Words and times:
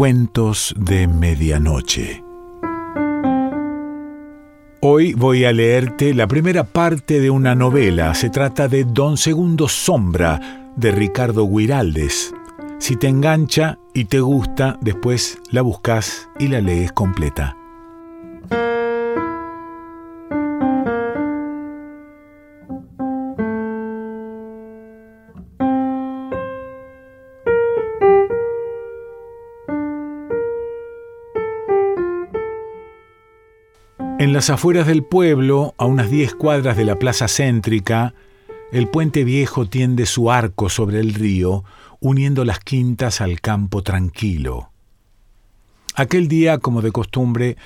Cuentos 0.00 0.74
de 0.78 1.06
Medianoche. 1.06 2.24
Hoy 4.80 5.12
voy 5.12 5.44
a 5.44 5.52
leerte 5.52 6.14
la 6.14 6.26
primera 6.26 6.64
parte 6.64 7.20
de 7.20 7.28
una 7.28 7.54
novela. 7.54 8.14
Se 8.14 8.30
trata 8.30 8.66
de 8.66 8.84
Don 8.84 9.18
Segundo 9.18 9.68
Sombra 9.68 10.72
de 10.74 10.90
Ricardo 10.90 11.46
Guiraldes. 11.46 12.32
Si 12.78 12.96
te 12.96 13.08
engancha 13.08 13.78
y 13.92 14.06
te 14.06 14.20
gusta, 14.20 14.78
después 14.80 15.38
la 15.50 15.60
buscas 15.60 16.30
y 16.38 16.48
la 16.48 16.62
lees 16.62 16.92
completa. 16.92 17.59
En 34.30 34.34
las 34.34 34.48
afueras 34.48 34.86
del 34.86 35.02
pueblo, 35.02 35.74
a 35.76 35.86
unas 35.86 36.08
diez 36.08 36.36
cuadras 36.36 36.76
de 36.76 36.84
la 36.84 36.94
plaza 36.94 37.26
céntrica, 37.26 38.14
el 38.70 38.86
puente 38.86 39.24
viejo 39.24 39.66
tiende 39.66 40.06
su 40.06 40.30
arco 40.30 40.68
sobre 40.68 41.00
el 41.00 41.14
río, 41.14 41.64
uniendo 41.98 42.44
las 42.44 42.60
quintas 42.60 43.20
al 43.20 43.40
campo 43.40 43.82
tranquilo. 43.82 44.70
Aquel 45.96 46.28
día, 46.28 46.58
como 46.58 46.80
de 46.80 46.92
costumbre, 46.92 47.56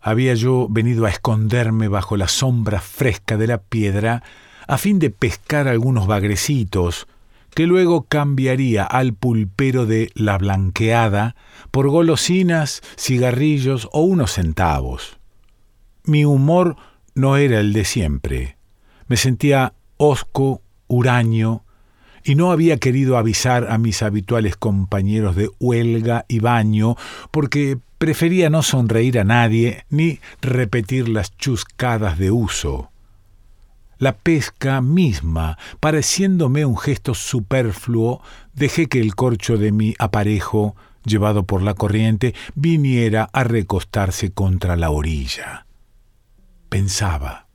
había 0.00 0.32
yo 0.32 0.66
venido 0.70 1.04
a 1.04 1.10
esconderme 1.10 1.88
bajo 1.88 2.16
la 2.16 2.28
sombra 2.28 2.80
fresca 2.80 3.36
de 3.36 3.46
la 3.46 3.58
piedra 3.58 4.22
a 4.66 4.78
fin 4.78 4.98
de 5.00 5.10
pescar 5.10 5.68
algunos 5.68 6.06
bagrecitos 6.06 7.06
que 7.54 7.66
luego 7.66 8.06
cambiaría 8.08 8.84
al 8.84 9.12
pulpero 9.12 9.84
de 9.84 10.10
la 10.14 10.38
blanqueada 10.38 11.36
por 11.70 11.90
golosinas, 11.90 12.80
cigarrillos 12.96 13.90
o 13.92 14.00
unos 14.00 14.32
centavos. 14.32 15.17
Mi 16.08 16.24
humor 16.24 16.76
no 17.14 17.36
era 17.36 17.60
el 17.60 17.74
de 17.74 17.84
siempre. 17.84 18.56
Me 19.08 19.18
sentía 19.18 19.74
hosco, 19.98 20.62
huraño, 20.86 21.64
y 22.24 22.34
no 22.34 22.50
había 22.50 22.78
querido 22.78 23.18
avisar 23.18 23.70
a 23.70 23.76
mis 23.76 24.02
habituales 24.02 24.56
compañeros 24.56 25.36
de 25.36 25.50
huelga 25.60 26.24
y 26.26 26.38
baño, 26.38 26.96
porque 27.30 27.76
prefería 27.98 28.48
no 28.48 28.62
sonreír 28.62 29.18
a 29.18 29.24
nadie 29.24 29.84
ni 29.90 30.18
repetir 30.40 31.10
las 31.10 31.36
chuscadas 31.36 32.16
de 32.16 32.30
uso. 32.30 32.90
La 33.98 34.16
pesca 34.16 34.80
misma, 34.80 35.58
pareciéndome 35.78 36.64
un 36.64 36.78
gesto 36.78 37.12
superfluo, 37.12 38.22
dejé 38.54 38.86
que 38.86 39.02
el 39.02 39.14
corcho 39.14 39.58
de 39.58 39.72
mi 39.72 39.94
aparejo, 39.98 40.74
llevado 41.04 41.42
por 41.42 41.60
la 41.60 41.74
corriente, 41.74 42.34
viniera 42.54 43.28
a 43.30 43.44
recostarse 43.44 44.30
contra 44.30 44.74
la 44.74 44.88
orilla 44.88 45.66
pensaba. 46.68 47.46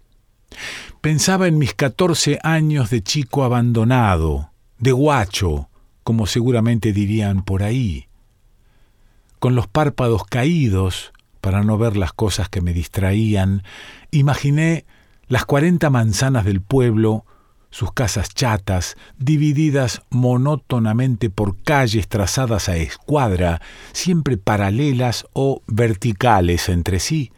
Pensaba 1.02 1.48
en 1.48 1.58
mis 1.58 1.74
catorce 1.74 2.40
años 2.44 2.90
de 2.90 3.04
chico 3.04 3.44
abandonado, 3.44 4.52
de 4.78 4.92
guacho, 4.92 5.70
como 6.04 6.28
seguramente 6.28 6.94
dirían 6.94 7.44
por 7.44 7.64
ahí. 7.64 8.08
Con 9.40 9.56
los 9.56 9.68
párpados 9.68 10.24
caídos, 10.26 11.12
para 11.42 11.64
no 11.64 11.78
ver 11.78 11.98
las 11.98 12.14
cosas 12.14 12.48
que 12.48 12.62
me 12.62 12.74
distraían, 12.74 13.64
imaginé 14.12 14.86
las 15.28 15.46
cuarenta 15.46 15.90
manzanas 15.90 16.46
del 16.46 16.62
pueblo, 16.62 17.26
sus 17.70 17.92
casas 17.92 18.30
chatas, 18.30 18.96
divididas 19.18 20.04
monótonamente 20.10 21.30
por 21.30 21.62
calles 21.64 22.08
trazadas 22.08 22.70
a 22.70 22.78
escuadra, 22.78 23.62
siempre 23.94 24.38
paralelas 24.38 25.26
o 25.34 25.62
verticales 25.68 26.70
entre 26.70 27.00
sí, 27.00 27.32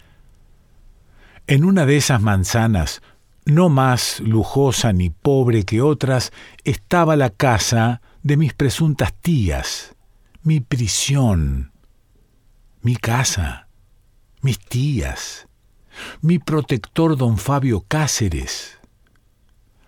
en 1.48 1.66
una 1.66 1.86
de 1.86 1.98
esas 1.98 2.22
manzanas, 2.22 3.02
no 3.46 3.70
más 3.70 4.20
lujosa 4.22 4.94
ni 4.94 5.10
pobre 5.10 5.64
que 5.64 5.82
otras, 5.82 6.32
estaba 6.64 7.16
la 7.16 7.30
casa 7.30 8.02
de 8.24 8.38
mis 8.38 8.54
presuntas 8.54 9.14
tías, 9.14 9.96
mi 10.42 10.60
prisión, 10.60 11.72
mi 12.82 12.96
casa, 12.96 13.68
mis 14.42 14.60
tías, 14.60 15.48
mi 16.22 16.40
protector 16.40 17.18
don 17.18 17.38
Fabio 17.38 17.86
Cáceres. 17.88 18.80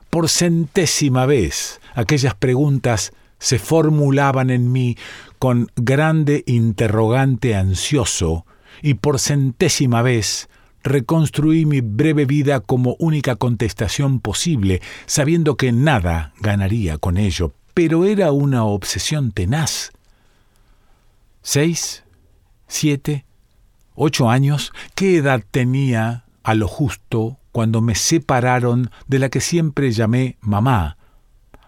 Por 0.09 0.29
centésima 0.29 1.25
vez 1.25 1.81
aquellas 1.95 2.35
preguntas 2.35 3.11
se 3.39 3.59
formulaban 3.59 4.49
en 4.49 4.71
mí 4.71 4.97
con 5.39 5.71
grande 5.75 6.43
interrogante 6.45 7.55
ansioso, 7.55 8.45
y 8.81 8.95
por 8.95 9.19
centésima 9.19 10.03
vez 10.03 10.49
reconstruí 10.87 11.65
mi 11.65 11.81
breve 11.81 12.25
vida 12.25 12.59
como 12.59 12.95
única 12.99 13.35
contestación 13.35 14.19
posible, 14.19 14.81
sabiendo 15.05 15.55
que 15.57 15.71
nada 15.71 16.33
ganaría 16.39 16.97
con 16.97 17.17
ello, 17.17 17.53
pero 17.73 18.05
era 18.05 18.31
una 18.31 18.63
obsesión 18.63 19.31
tenaz. 19.31 19.91
¿Seis? 21.41 22.03
¿Siete? 22.67 23.25
¿Ocho 23.95 24.29
años? 24.29 24.73
¿Qué 24.95 25.17
edad 25.17 25.43
tenía 25.49 26.25
a 26.43 26.53
lo 26.53 26.67
justo 26.67 27.37
cuando 27.51 27.81
me 27.81 27.95
separaron 27.95 28.91
de 29.07 29.19
la 29.19 29.29
que 29.29 29.41
siempre 29.41 29.91
llamé 29.91 30.37
mamá? 30.41 30.97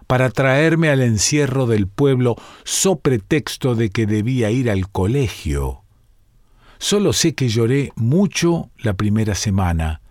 para 0.09 0.31
traerme 0.31 0.89
al 0.89 1.01
encierro 1.01 1.67
del 1.67 1.85
pueblo 1.85 2.35
so 2.63 2.95
pretexto 2.95 3.75
de 3.75 3.91
que 3.91 4.07
debía 4.07 4.49
ir 4.49 4.71
al 4.71 4.89
colegio. 4.89 5.83
Solo 6.79 7.11
sé 7.11 7.35
que 7.35 7.49
lloré 7.49 7.91
mucho 7.95 8.71
la 8.77 8.93
primera 8.93 9.35
semana, 9.35 10.01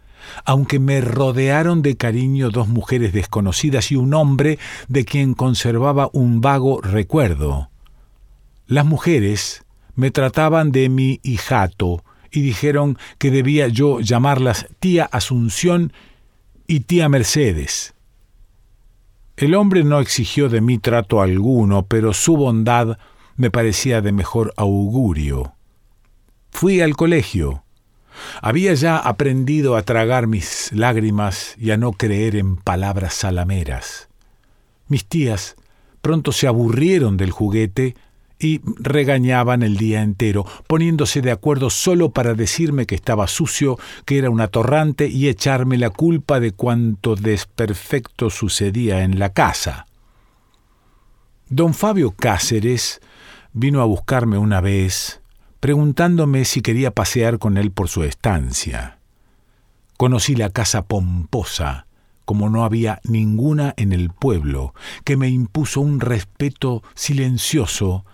aunque 0.44 0.78
me 0.78 1.00
rodearon 1.00 1.80
de 1.80 1.96
cariño 1.96 2.50
dos 2.50 2.68
mujeres 2.68 3.14
desconocidas 3.14 3.90
y 3.90 3.96
un 3.96 4.12
hombre 4.12 4.58
de 4.86 5.06
quien 5.06 5.32
conservaba 5.32 6.10
un 6.12 6.42
vago 6.42 6.82
recuerdo. 6.82 7.70
Las 8.66 8.84
mujeres 8.84 9.64
me 9.94 10.10
trataban 10.10 10.70
de 10.70 10.90
mi 10.90 11.20
hijato 11.22 12.04
y 12.30 12.42
dijeron 12.42 12.98
que 13.16 13.30
debía 13.30 13.68
yo 13.68 14.00
llamarlas 14.00 14.66
tía 14.78 15.08
Asunción 15.10 15.94
y 16.66 16.80
tía 16.80 17.08
Mercedes. 17.08 17.94
El 19.38 19.54
hombre 19.54 19.84
no 19.84 20.00
exigió 20.00 20.50
de 20.50 20.60
mí 20.60 20.76
trato 20.76 21.22
alguno, 21.22 21.86
pero 21.86 22.12
su 22.12 22.36
bondad 22.36 22.98
me 23.36 23.50
parecía 23.50 24.02
de 24.02 24.12
mejor 24.12 24.52
augurio. 24.58 25.54
Fui 26.50 26.80
al 26.80 26.96
colegio. 26.96 27.64
Había 28.42 28.74
ya 28.74 28.96
aprendido 28.96 29.76
a 29.76 29.82
tragar 29.82 30.26
mis 30.26 30.70
lágrimas 30.72 31.54
y 31.58 31.70
a 31.70 31.76
no 31.76 31.92
creer 31.92 32.36
en 32.36 32.56
palabras 32.56 33.14
salameras. 33.14 34.08
Mis 34.88 35.04
tías 35.04 35.56
pronto 36.00 36.32
se 36.32 36.46
aburrieron 36.46 37.16
del 37.16 37.30
juguete 37.30 37.94
y 38.38 38.60
regañaban 38.78 39.62
el 39.62 39.76
día 39.76 40.02
entero, 40.02 40.46
poniéndose 40.66 41.22
de 41.22 41.32
acuerdo 41.32 41.70
solo 41.70 42.10
para 42.10 42.34
decirme 42.34 42.86
que 42.86 42.94
estaba 42.94 43.26
sucio, 43.26 43.78
que 44.04 44.18
era 44.18 44.30
un 44.30 44.40
atorrante 44.40 45.08
y 45.08 45.28
echarme 45.28 45.76
la 45.76 45.90
culpa 45.90 46.38
de 46.40 46.52
cuanto 46.52 47.16
desperfecto 47.16 48.30
sucedía 48.30 49.02
en 49.02 49.18
la 49.18 49.32
casa. 49.32 49.86
Don 51.48 51.74
Fabio 51.74 52.12
Cáceres 52.12 53.00
vino 53.52 53.80
a 53.80 53.86
buscarme 53.86 54.38
una 54.38 54.60
vez 54.60 55.17
preguntándome 55.60 56.44
si 56.44 56.60
quería 56.60 56.92
pasear 56.92 57.38
con 57.38 57.56
él 57.56 57.70
por 57.72 57.88
su 57.88 58.04
estancia. 58.04 58.98
Conocí 59.96 60.36
la 60.36 60.50
casa 60.50 60.86
pomposa, 60.86 61.86
como 62.24 62.50
no 62.50 62.64
había 62.64 63.00
ninguna 63.04 63.74
en 63.76 63.92
el 63.92 64.10
pueblo, 64.10 64.74
que 65.04 65.16
me 65.16 65.28
impuso 65.28 65.80
un 65.80 66.00
respeto 66.00 66.82
silencioso, 66.94 68.04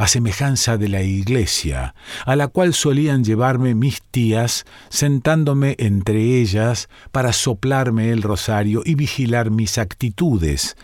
a 0.00 0.08
semejanza 0.08 0.78
de 0.78 0.88
la 0.88 1.02
iglesia, 1.02 1.94
a 2.24 2.34
la 2.34 2.48
cual 2.48 2.72
solían 2.72 3.22
llevarme 3.22 3.74
mis 3.74 4.00
tías, 4.00 4.64
sentándome 4.88 5.76
entre 5.78 6.40
ellas 6.40 6.88
para 7.12 7.34
soplarme 7.34 8.10
el 8.10 8.22
rosario 8.22 8.80
y 8.82 8.94
vigilar 8.94 9.50
mis 9.50 9.76
actitudes, 9.76 10.78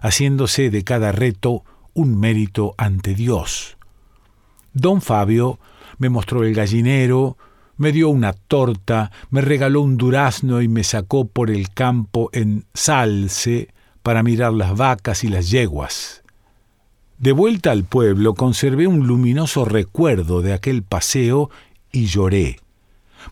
haciéndose 0.00 0.70
de 0.70 0.82
cada 0.82 1.12
reto 1.12 1.62
un 1.94 2.18
mérito 2.18 2.74
ante 2.78 3.14
Dios. 3.14 3.77
Don 4.72 5.00
Fabio 5.00 5.58
me 5.98 6.08
mostró 6.08 6.44
el 6.44 6.54
gallinero, 6.54 7.36
me 7.76 7.92
dio 7.92 8.08
una 8.08 8.32
torta, 8.32 9.10
me 9.30 9.40
regaló 9.40 9.82
un 9.82 9.96
durazno 9.96 10.62
y 10.62 10.68
me 10.68 10.84
sacó 10.84 11.26
por 11.26 11.50
el 11.50 11.70
campo 11.70 12.28
en 12.32 12.66
salce 12.74 13.68
para 14.02 14.22
mirar 14.22 14.52
las 14.52 14.76
vacas 14.76 15.24
y 15.24 15.28
las 15.28 15.50
yeguas. 15.50 16.22
De 17.18 17.32
vuelta 17.32 17.72
al 17.72 17.84
pueblo 17.84 18.34
conservé 18.34 18.86
un 18.86 19.06
luminoso 19.06 19.64
recuerdo 19.64 20.40
de 20.40 20.52
aquel 20.52 20.82
paseo 20.82 21.50
y 21.90 22.06
lloré, 22.06 22.60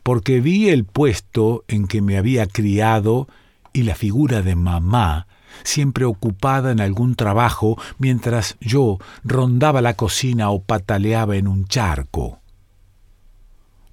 porque 0.02 0.40
vi 0.40 0.68
el 0.68 0.84
puesto 0.84 1.64
en 1.68 1.86
que 1.86 2.02
me 2.02 2.16
había 2.16 2.46
criado 2.46 3.28
y 3.72 3.82
la 3.82 3.94
figura 3.94 4.42
de 4.42 4.56
mamá 4.56 5.26
siempre 5.62 6.04
ocupada 6.04 6.72
en 6.72 6.80
algún 6.80 7.14
trabajo 7.14 7.80
mientras 7.98 8.56
yo 8.60 8.98
rondaba 9.24 9.80
la 9.80 9.94
cocina 9.94 10.50
o 10.50 10.62
pataleaba 10.62 11.36
en 11.36 11.48
un 11.48 11.66
charco. 11.66 12.40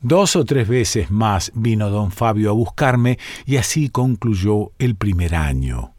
Dos 0.01 0.35
o 0.35 0.43
tres 0.43 0.67
veces 0.67 1.11
más 1.11 1.51
vino 1.55 1.89
don 1.89 2.11
Fabio 2.11 2.49
a 2.49 2.53
buscarme 2.53 3.17
y 3.45 3.55
así 3.55 3.89
concluyó 3.89 4.71
el 4.77 4.95
primer 4.95 5.33
año. 5.33 5.93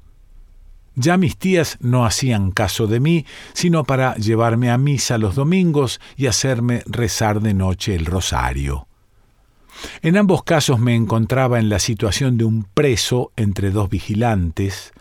Ya 0.96 1.16
mis 1.16 1.36
tías 1.36 1.78
no 1.80 2.04
hacían 2.06 2.52
caso 2.52 2.86
de 2.86 3.00
mí, 3.00 3.26
sino 3.52 3.84
para 3.84 4.14
llevarme 4.16 4.70
a 4.70 4.78
misa 4.78 5.18
los 5.18 5.34
domingos 5.34 6.00
y 6.16 6.26
hacerme 6.26 6.82
rezar 6.86 7.40
de 7.40 7.54
noche 7.54 7.94
el 7.94 8.06
rosario. 8.06 8.86
En 10.02 10.16
ambos 10.16 10.44
casos 10.44 10.78
me 10.78 10.94
encontraba 10.94 11.58
en 11.58 11.68
la 11.68 11.78
situación 11.78 12.38
de 12.38 12.44
un 12.44 12.64
preso 12.74 13.32
entre 13.36 13.70
dos 13.70 13.90
vigilantes, 13.90 14.92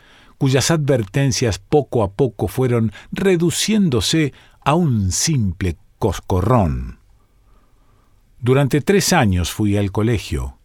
cuyas 0.44 0.72
advertencias 0.72 1.58
poco 1.58 2.04
a 2.04 2.12
poco 2.12 2.50
fueron 2.50 2.92
reduciéndose 3.14 4.34
a 4.60 4.74
un 4.74 5.14
simple 5.14 5.78
coscorrón. 6.00 7.00
Durante 8.42 8.82
tres 8.82 9.14
años 9.14 9.54
fui 9.54 9.78
al 9.78 9.94
colegio. 9.94 10.58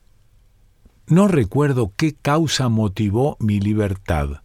No 1.07 1.29
recuerdo 1.29 1.93
qué 1.97 2.13
causa 2.13 2.69
motivó 2.69 3.37
mi 3.39 3.61
libertad. 3.61 4.43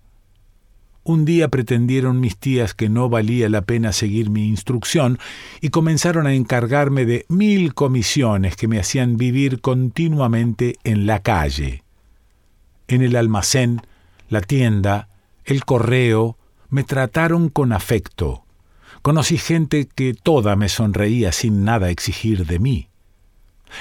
Un 1.02 1.26
día 1.26 1.48
pretendieron 1.48 2.20
mis 2.20 2.38
tías 2.38 2.76
que 2.76 2.88
no 2.88 3.10
valía 3.10 3.50
la 3.50 3.64
pena 3.64 3.92
seguir 3.92 4.30
mi 4.30 4.48
instrucción 4.48 5.18
y 5.62 5.70
comenzaron 5.70 6.28
a 6.28 6.36
encargarme 6.36 7.06
de 7.06 7.26
mil 7.28 7.74
comisiones 7.74 8.56
que 8.56 8.68
me 8.68 8.80
hacían 8.80 9.18
vivir 9.18 9.62
continuamente 9.62 10.76
en 10.84 11.08
la 11.08 11.24
calle. 11.24 11.84
En 12.88 13.02
el 13.02 13.16
almacén, 13.16 13.82
la 14.30 14.42
tienda, 14.42 15.08
el 15.46 15.66
correo, 15.66 16.38
me 16.70 16.84
trataron 16.84 17.50
con 17.50 17.72
afecto. 17.72 18.44
Conocí 19.02 19.38
gente 19.38 19.88
que 19.94 20.14
toda 20.14 20.56
me 20.56 20.70
sonreía 20.70 21.32
sin 21.32 21.64
nada 21.64 21.90
exigir 21.90 22.46
de 22.46 22.60
mí. 22.60 22.90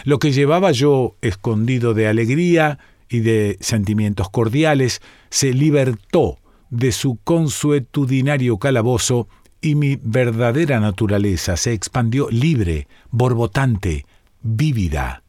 Lo 0.04 0.18
que 0.18 0.32
llevaba 0.32 0.72
yo 0.72 1.16
escondido 1.20 1.94
de 1.94 2.08
alegría 2.08 2.78
y 3.08 3.20
de 3.20 3.58
sentimientos 3.60 4.30
cordiales 4.30 5.00
se 5.30 5.52
libertó 5.52 6.38
de 6.70 6.92
su 6.92 7.18
consuetudinario 7.22 8.58
calabozo 8.58 9.28
y 9.60 9.74
mi 9.74 9.96
verdadera 10.02 10.80
naturaleza 10.80 11.56
se 11.56 11.72
expandió 11.72 12.28
libre, 12.30 12.88
borbotante, 13.10 14.06
vívida. 14.42 15.22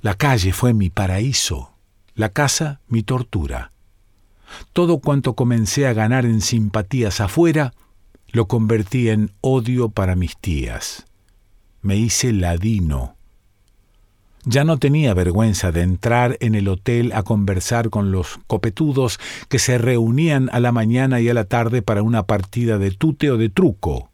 La 0.00 0.14
calle 0.14 0.52
fue 0.52 0.72
mi 0.72 0.88
paraíso, 0.88 1.74
la 2.14 2.30
casa 2.30 2.80
mi 2.88 3.02
tortura. 3.02 3.72
Todo 4.72 4.98
cuanto 4.98 5.34
comencé 5.34 5.86
a 5.86 5.92
ganar 5.92 6.24
en 6.24 6.40
simpatías 6.40 7.20
afuera, 7.20 7.72
lo 8.28 8.46
convertí 8.46 9.08
en 9.08 9.32
odio 9.40 9.88
para 9.88 10.16
mis 10.16 10.36
tías. 10.36 11.06
Me 11.82 11.96
hice 11.96 12.32
ladino, 12.32 13.16
ya 14.48 14.62
no 14.62 14.78
tenía 14.78 15.12
vergüenza 15.12 15.72
de 15.72 15.82
entrar 15.82 16.36
en 16.38 16.54
el 16.54 16.68
hotel 16.68 17.10
a 17.14 17.24
conversar 17.24 17.90
con 17.90 18.12
los 18.12 18.38
copetudos 18.46 19.18
que 19.48 19.58
se 19.58 19.76
reunían 19.76 20.48
a 20.52 20.60
la 20.60 20.70
mañana 20.70 21.20
y 21.20 21.28
a 21.28 21.34
la 21.34 21.46
tarde 21.46 21.82
para 21.82 22.04
una 22.04 22.26
partida 22.26 22.78
de 22.78 22.92
tute 22.92 23.32
o 23.32 23.38
de 23.38 23.48
truco. 23.48 24.08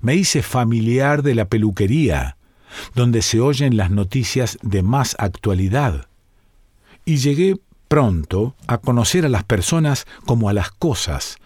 Me 0.00 0.14
hice 0.14 0.42
familiar 0.42 1.24
de 1.24 1.34
la 1.34 1.46
peluquería, 1.46 2.36
donde 2.94 3.20
se 3.20 3.40
oyen 3.40 3.76
las 3.76 3.90
noticias 3.90 4.58
de 4.62 4.84
más 4.84 5.16
actualidad. 5.18 6.06
Y 7.04 7.16
llegué 7.16 7.56
pronto 7.92 8.54
a 8.68 8.78
conocer 8.78 9.26
a 9.26 9.28
las 9.28 9.44
personas 9.44 10.06
como 10.24 10.48
a 10.48 10.54
las 10.54 10.70
cosas. 10.70 11.36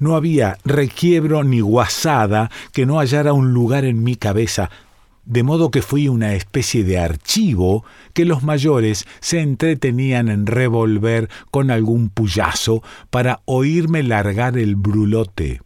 No 0.00 0.16
había 0.16 0.58
requiebro 0.62 1.44
ni 1.44 1.60
guasada 1.60 2.50
que 2.74 2.84
no 2.84 2.98
hallara 2.98 3.32
un 3.32 3.54
lugar 3.54 3.86
en 3.86 4.04
mi 4.04 4.14
cabeza, 4.14 4.68
de 5.24 5.42
modo 5.42 5.70
que 5.70 5.80
fui 5.80 6.08
una 6.08 6.34
especie 6.34 6.84
de 6.84 6.98
archivo 6.98 7.86
que 8.12 8.26
los 8.26 8.42
mayores 8.42 9.06
se 9.20 9.40
entretenían 9.40 10.28
en 10.28 10.44
revolver 10.44 11.30
con 11.50 11.70
algún 11.70 12.10
puyazo 12.10 12.82
para 13.08 13.40
oírme 13.46 14.02
largar 14.02 14.58
el 14.58 14.76
brulote. 14.76 15.62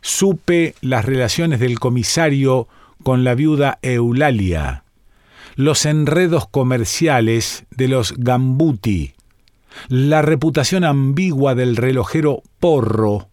Supe 0.00 0.76
las 0.80 1.04
relaciones 1.04 1.58
del 1.58 1.80
comisario 1.80 2.68
con 3.02 3.24
la 3.24 3.34
viuda 3.34 3.80
Eulalia, 3.82 4.84
los 5.56 5.84
enredos 5.86 6.46
comerciales 6.46 7.64
de 7.70 7.88
los 7.88 8.14
Gambuti, 8.16 9.14
la 9.88 10.22
reputación 10.22 10.84
ambigua 10.84 11.54
del 11.54 11.76
relojero 11.76 12.42
Porro, 12.60 13.28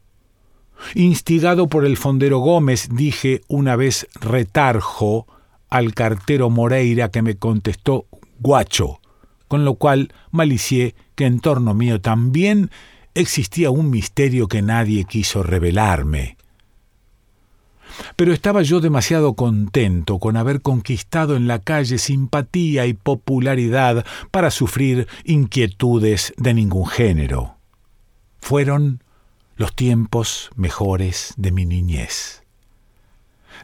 Instigado 0.96 1.68
por 1.68 1.86
el 1.86 1.98
fondero 1.98 2.40
Gómez, 2.40 2.90
dije 2.92 3.42
una 3.48 3.76
vez 3.76 4.08
retarjo 4.20 5.28
al 5.70 5.94
cartero 5.94 6.50
Moreira 6.50 7.10
que 7.10 7.22
me 7.22 7.36
contestó 7.36 8.06
guacho, 8.40 9.00
con 9.48 9.66
lo 9.66 9.76
cual 9.76 10.14
malicié 10.32 10.96
que 11.16 11.26
en 11.26 11.40
torno 11.40 11.74
mío 11.74 12.02
también 12.02 12.70
existía 13.16 13.72
un 13.72 13.90
misterio 13.90 14.48
que 14.48 14.62
nadie 14.62 15.06
quiso 15.06 15.42
revelarme. 15.42 16.38
Pero 18.16 18.34
estaba 18.34 18.62
yo 18.62 18.80
demasiado 18.80 19.34
contento 19.34 20.20
con 20.20 20.38
haber 20.38 20.62
conquistado 20.62 21.36
en 21.36 21.48
la 21.48 21.60
calle 21.60 21.98
simpatía 21.98 22.86
y 22.86 22.94
popularidad 22.94 24.06
para 24.32 24.52
sufrir 24.52 25.08
inquietudes 25.24 26.34
de 26.38 26.54
ningún 26.54 26.88
género. 26.88 27.58
Fueron 28.40 29.04
los 29.56 29.76
tiempos 29.76 30.50
mejores 30.56 31.34
de 31.38 31.52
mi 31.52 31.66
niñez. 31.66 32.44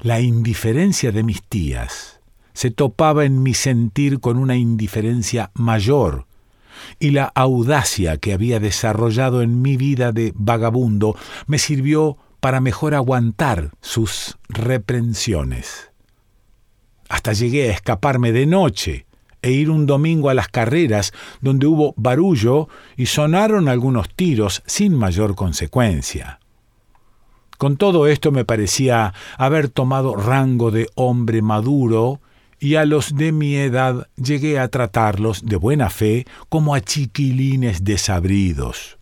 La 0.02 0.22
indiferencia 0.22 1.12
de 1.12 1.24
mis 1.24 1.44
tías 1.44 2.20
se 2.54 2.72
topaba 2.72 3.26
en 3.26 3.42
mi 3.42 3.54
sentir 3.54 4.20
con 4.20 4.38
una 4.38 4.56
indiferencia 4.56 5.52
mayor, 5.54 6.26
y 7.00 7.12
la 7.12 7.26
audacia 7.36 8.18
que 8.18 8.34
había 8.34 8.60
desarrollado 8.60 9.42
en 9.42 9.62
mi 9.62 9.78
vida 9.78 10.12
de 10.12 10.34
vagabundo 10.36 11.16
me 11.48 11.58
sirvió 11.58 12.18
para 12.40 12.62
mejor 12.62 12.96
aguantar 12.96 13.72
sus 13.82 14.38
reprensiones. 14.48 15.92
Hasta 17.10 17.34
llegué 17.34 17.70
a 17.70 17.74
escaparme 17.74 18.32
de 18.32 18.46
noche 18.46 19.06
e 19.42 19.52
ir 19.52 19.70
un 19.70 19.86
domingo 19.86 20.30
a 20.30 20.34
las 20.34 20.48
carreras 20.48 21.14
donde 21.42 21.68
hubo 21.68 21.94
barullo 21.98 22.68
y 22.98 23.08
sonaron 23.08 23.68
algunos 23.68 24.10
tiros 24.14 24.62
sin 24.66 24.96
mayor 24.96 25.36
consecuencia. 25.36 26.40
Con 27.58 27.78
todo 27.78 28.08
esto 28.08 28.32
me 28.32 28.46
parecía 28.46 29.14
haber 29.38 29.70
tomado 29.70 30.16
rango 30.16 30.72
de 30.72 30.88
hombre 30.96 31.42
maduro 31.42 32.22
y 32.60 32.76
a 32.76 32.86
los 32.86 33.16
de 33.16 33.32
mi 33.32 33.56
edad 33.56 34.08
llegué 34.16 34.60
a 34.60 34.68
tratarlos 34.68 35.46
de 35.46 35.56
buena 35.56 35.90
fe 35.90 36.26
como 36.50 36.76
a 36.76 36.82
chiquilines 36.82 37.84
desabridos. 37.84 38.99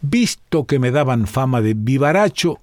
Visto 0.00 0.66
que 0.66 0.78
me 0.78 0.90
daban 0.90 1.26
fama 1.26 1.60
de 1.60 1.74
vivaracho, 1.74 2.60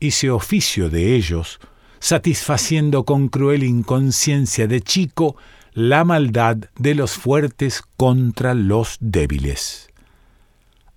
hice 0.00 0.30
oficio 0.30 0.90
de 0.90 1.14
ellos, 1.14 1.60
satisfaciendo 2.00 3.04
con 3.04 3.28
cruel 3.28 3.62
inconsciencia 3.62 4.66
de 4.66 4.80
chico 4.80 5.36
la 5.72 6.04
maldad 6.04 6.58
de 6.76 6.94
los 6.94 7.12
fuertes 7.12 7.82
contra 7.96 8.54
los 8.54 8.96
débiles. 9.00 9.88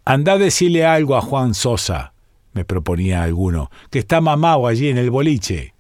Anda 0.04 0.34
a 0.34 0.38
decirle 0.38 0.86
algo 0.86 1.16
a 1.16 1.22
Juan 1.22 1.54
Sosa, 1.54 2.14
me 2.54 2.66
proponía 2.66 3.24
alguno, 3.24 3.70
que 3.90 4.00
está 4.00 4.22
mamado 4.22 4.68
allí 4.68 4.90
en 4.90 4.98
el 4.98 5.12
boliche. 5.12 5.74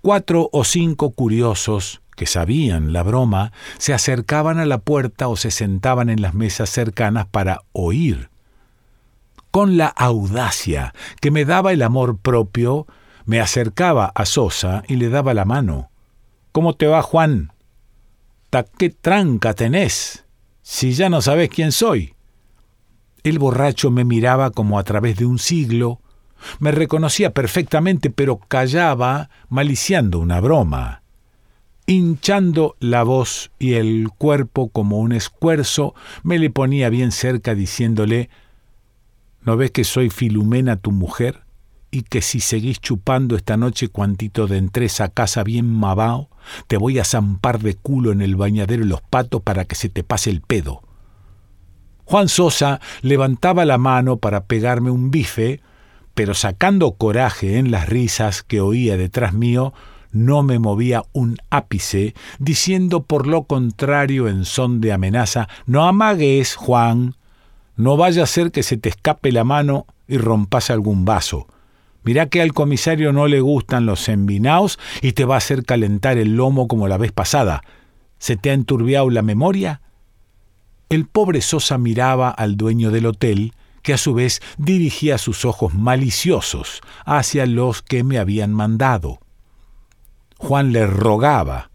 Cuatro 0.00 0.48
o 0.52 0.64
cinco 0.64 1.12
curiosos 1.12 2.02
que 2.16 2.26
sabían 2.26 2.92
la 2.92 3.02
broma 3.02 3.52
se 3.78 3.94
acercaban 3.94 4.58
a 4.58 4.66
la 4.66 4.78
puerta 4.78 5.28
o 5.28 5.36
se 5.36 5.50
sentaban 5.50 6.10
en 6.10 6.22
las 6.22 6.34
mesas 6.34 6.70
cercanas 6.70 7.26
para 7.26 7.60
oír. 7.72 8.31
Con 9.52 9.76
la 9.76 9.88
audacia 9.88 10.94
que 11.20 11.30
me 11.30 11.44
daba 11.44 11.74
el 11.74 11.82
amor 11.82 12.16
propio, 12.16 12.86
me 13.26 13.38
acercaba 13.38 14.06
a 14.06 14.24
Sosa 14.24 14.82
y 14.88 14.96
le 14.96 15.10
daba 15.10 15.34
la 15.34 15.44
mano. 15.44 15.90
¿Cómo 16.52 16.72
te 16.74 16.86
va, 16.86 17.02
Juan? 17.02 17.52
¿Ta 18.48 18.64
qué 18.64 18.88
tranca 18.88 19.52
tenés? 19.52 20.24
Si 20.62 20.94
ya 20.94 21.10
no 21.10 21.20
sabés 21.20 21.50
quién 21.50 21.70
soy. 21.70 22.14
El 23.24 23.38
borracho 23.38 23.90
me 23.90 24.06
miraba 24.06 24.52
como 24.52 24.78
a 24.78 24.84
través 24.84 25.18
de 25.18 25.26
un 25.26 25.38
siglo, 25.38 26.00
me 26.58 26.72
reconocía 26.72 27.34
perfectamente, 27.34 28.08
pero 28.08 28.38
callaba, 28.38 29.28
maliciando 29.50 30.18
una 30.18 30.40
broma. 30.40 31.02
Hinchando 31.84 32.74
la 32.80 33.02
voz 33.02 33.50
y 33.58 33.74
el 33.74 34.08
cuerpo 34.16 34.70
como 34.70 34.98
un 34.98 35.12
escuerzo, 35.12 35.94
me 36.22 36.38
le 36.38 36.48
ponía 36.48 36.88
bien 36.88 37.12
cerca 37.12 37.54
diciéndole 37.54 38.30
¿No 39.44 39.56
ves 39.56 39.70
que 39.70 39.84
soy 39.84 40.10
Filumena 40.10 40.76
tu 40.76 40.92
mujer? 40.92 41.42
y 41.94 42.02
que 42.02 42.22
si 42.22 42.40
seguís 42.40 42.80
chupando 42.80 43.36
esta 43.36 43.58
noche 43.58 43.88
cuantito 43.88 44.46
de 44.48 44.56
entres 44.56 45.00
a 45.02 45.10
casa 45.10 45.44
bien 45.44 45.70
mabao, 45.70 46.30
te 46.66 46.78
voy 46.78 46.98
a 46.98 47.04
zampar 47.04 47.60
de 47.60 47.74
culo 47.74 48.12
en 48.12 48.22
el 48.22 48.34
bañadero 48.34 48.84
los 48.86 49.02
patos 49.02 49.42
para 49.42 49.66
que 49.66 49.74
se 49.74 49.90
te 49.90 50.02
pase 50.02 50.30
el 50.30 50.40
pedo. 50.40 50.80
Juan 52.04 52.28
Sosa 52.28 52.80
levantaba 53.02 53.66
la 53.66 53.76
mano 53.76 54.16
para 54.16 54.46
pegarme 54.46 54.90
un 54.90 55.10
bife, 55.10 55.60
pero 56.14 56.32
sacando 56.32 56.92
coraje 56.92 57.58
en 57.58 57.70
las 57.70 57.88
risas 57.88 58.42
que 58.42 58.62
oía 58.62 58.96
detrás 58.96 59.34
mío, 59.34 59.74
no 60.10 60.42
me 60.42 60.58
movía 60.58 61.04
un 61.12 61.36
ápice, 61.50 62.14
diciendo 62.38 63.04
por 63.04 63.26
lo 63.26 63.44
contrario 63.44 64.28
en 64.28 64.46
son 64.46 64.80
de 64.80 64.92
amenaza, 64.92 65.48
no 65.66 65.84
amagues, 65.84 66.56
Juan, 66.56 67.16
no 67.82 67.96
vaya 67.96 68.22
a 68.22 68.26
ser 68.26 68.52
que 68.52 68.62
se 68.62 68.76
te 68.76 68.88
escape 68.88 69.32
la 69.32 69.44
mano 69.44 69.86
y 70.06 70.16
rompas 70.16 70.70
algún 70.70 71.04
vaso. 71.04 71.48
Mirá 72.04 72.26
que 72.28 72.40
al 72.40 72.52
comisario 72.52 73.12
no 73.12 73.26
le 73.26 73.40
gustan 73.40 73.86
los 73.86 74.08
envinaos 74.08 74.78
y 75.02 75.12
te 75.12 75.24
va 75.24 75.34
a 75.34 75.38
hacer 75.38 75.64
calentar 75.64 76.18
el 76.18 76.36
lomo 76.36 76.68
como 76.68 76.88
la 76.88 76.96
vez 76.96 77.12
pasada. 77.12 77.62
¿Se 78.18 78.36
te 78.36 78.50
ha 78.50 78.54
enturbiado 78.54 79.10
la 79.10 79.22
memoria? 79.22 79.82
El 80.88 81.06
pobre 81.06 81.40
Sosa 81.40 81.78
miraba 81.78 82.30
al 82.30 82.56
dueño 82.56 82.90
del 82.90 83.06
hotel, 83.06 83.52
que 83.82 83.94
a 83.94 83.98
su 83.98 84.14
vez 84.14 84.40
dirigía 84.58 85.18
sus 85.18 85.44
ojos 85.44 85.74
maliciosos 85.74 86.82
hacia 87.04 87.46
los 87.46 87.82
que 87.82 88.04
me 88.04 88.18
habían 88.18 88.52
mandado. 88.52 89.18
Juan 90.38 90.72
le 90.72 90.86
rogaba. 90.86 91.70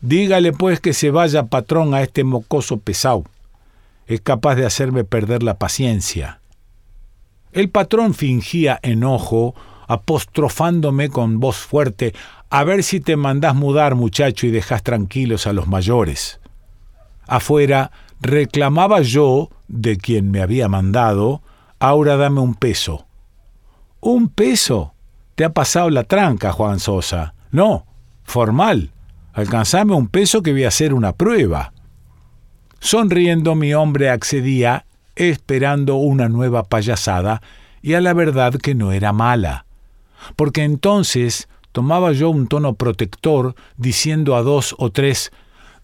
Dígale 0.00 0.52
pues 0.52 0.80
que 0.80 0.92
se 0.92 1.10
vaya 1.10 1.46
patrón 1.46 1.94
a 1.94 2.02
este 2.02 2.22
mocoso 2.22 2.78
pesado. 2.78 3.24
Es 4.10 4.20
capaz 4.22 4.56
de 4.56 4.66
hacerme 4.66 5.04
perder 5.04 5.44
la 5.44 5.56
paciencia. 5.56 6.40
El 7.52 7.70
patrón 7.70 8.12
fingía 8.12 8.80
enojo, 8.82 9.54
apostrofándome 9.86 11.10
con 11.10 11.38
voz 11.38 11.58
fuerte, 11.58 12.12
a 12.50 12.64
ver 12.64 12.82
si 12.82 12.98
te 12.98 13.14
mandás 13.14 13.54
mudar, 13.54 13.94
muchacho, 13.94 14.48
y 14.48 14.50
dejas 14.50 14.82
tranquilos 14.82 15.46
a 15.46 15.52
los 15.52 15.68
mayores. 15.68 16.40
Afuera 17.28 17.92
reclamaba 18.20 19.00
yo, 19.00 19.48
de 19.68 19.96
quien 19.96 20.32
me 20.32 20.42
había 20.42 20.66
mandado, 20.66 21.40
ahora 21.78 22.16
dame 22.16 22.40
un 22.40 22.56
peso. 22.56 23.06
¿Un 24.00 24.28
peso? 24.28 24.92
Te 25.36 25.44
ha 25.44 25.52
pasado 25.52 25.88
la 25.88 26.02
tranca, 26.02 26.50
Juan 26.50 26.80
Sosa. 26.80 27.34
No, 27.52 27.86
formal. 28.24 28.90
Alcanzame 29.34 29.94
un 29.94 30.08
peso 30.08 30.42
que 30.42 30.50
voy 30.50 30.64
a 30.64 30.68
hacer 30.68 30.94
una 30.94 31.12
prueba. 31.12 31.72
Sonriendo 32.80 33.54
mi 33.54 33.74
hombre 33.74 34.10
accedía, 34.10 34.86
esperando 35.14 35.96
una 35.96 36.28
nueva 36.28 36.64
payasada, 36.64 37.42
y 37.82 37.94
a 37.94 38.00
la 38.00 38.14
verdad 38.14 38.54
que 38.54 38.74
no 38.74 38.92
era 38.92 39.12
mala. 39.12 39.66
Porque 40.34 40.64
entonces 40.64 41.48
tomaba 41.72 42.12
yo 42.12 42.30
un 42.30 42.46
tono 42.48 42.74
protector, 42.74 43.54
diciendo 43.76 44.34
a 44.34 44.42
dos 44.42 44.74
o 44.78 44.90
tres 44.90 45.30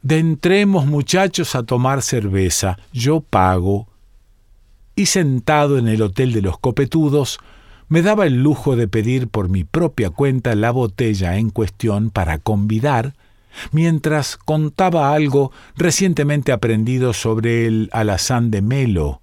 de 0.03 0.19
entremos 0.19 0.87
muchachos 0.87 1.55
a 1.55 1.65
tomar 1.65 2.00
cerveza, 2.00 2.79
yo 2.93 3.21
pago. 3.21 3.88
Y 4.95 5.07
sentado 5.07 5.79
en 5.79 5.88
el 5.88 6.00
hotel 6.00 6.33
de 6.33 6.43
los 6.43 6.59
copetudos, 6.59 7.38
me 7.88 8.03
daba 8.03 8.26
el 8.26 8.43
lujo 8.43 8.76
de 8.76 8.88
pedir 8.88 9.29
por 9.29 9.49
mi 9.49 9.65
propia 9.65 10.11
cuenta 10.11 10.55
la 10.55 10.71
botella 10.71 11.37
en 11.38 11.50
cuestión 11.50 12.11
para 12.11 12.38
convidar, 12.38 13.15
mientras 13.73 14.37
contaba 14.37 15.13
algo 15.13 15.53
recientemente 15.77 16.53
aprendido 16.53 17.13
sobre 17.13 17.67
el 17.67 17.89
alazán 17.93 18.51
de 18.51 18.63
Melo, 18.63 19.21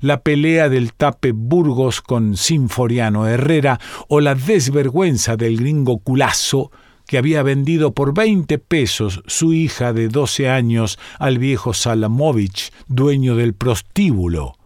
la 0.00 0.20
pelea 0.20 0.68
del 0.68 0.92
tape 0.92 1.32
Burgos 1.32 2.00
con 2.00 2.36
Sinforiano 2.36 3.26
Herrera 3.26 3.80
o 4.08 4.20
la 4.20 4.34
desvergüenza 4.34 5.36
del 5.36 5.58
gringo 5.58 5.98
culazo 5.98 6.70
que 7.06 7.18
había 7.18 7.42
vendido 7.42 7.92
por 7.92 8.14
veinte 8.14 8.58
pesos 8.58 9.22
su 9.26 9.52
hija 9.52 9.92
de 9.92 10.08
doce 10.08 10.48
años 10.48 10.98
al 11.18 11.38
viejo 11.38 11.74
Salamovich, 11.74 12.72
dueño 12.88 13.36
del 13.36 13.54
prostíbulo. 13.54 14.56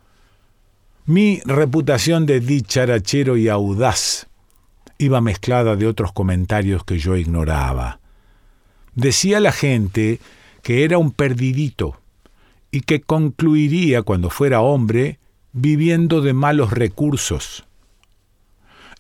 Mi 1.05 1.41
reputación 1.45 2.27
de 2.27 2.41
dicharachero 2.41 3.37
y 3.37 3.49
audaz 3.49 4.29
iba 4.99 5.21
mezclada 5.21 5.77
de 5.77 5.87
otros 5.87 6.13
comentarios 6.13 6.85
que 6.85 6.99
yo 6.99 7.17
ignoraba. 7.17 8.01
Decía 8.97 9.41
la 9.41 9.53
gente 9.53 10.21
que 10.63 10.83
era 10.83 10.97
un 10.97 11.13
perdidito 11.13 12.01
y 12.71 12.81
que 12.81 13.03
concluiría 13.03 14.03
cuando 14.03 14.31
fuera 14.31 14.63
hombre 14.63 15.19
viviendo 15.53 16.23
de 16.23 16.33
malos 16.33 16.73
recursos. 16.73 17.67